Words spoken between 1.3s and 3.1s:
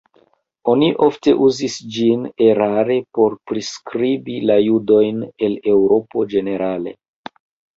uzis ĝin erare